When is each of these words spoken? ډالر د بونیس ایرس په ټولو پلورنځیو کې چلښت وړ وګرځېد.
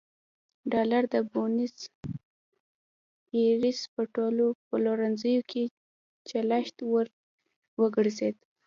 ډالر 0.71 1.03
د 1.13 1.15
بونیس 1.31 1.75
ایرس 3.35 3.79
په 3.93 4.01
ټولو 4.15 4.45
پلورنځیو 4.67 5.41
کې 5.51 5.63
چلښت 6.29 6.77
وړ 6.91 7.05
وګرځېد. 7.81 8.35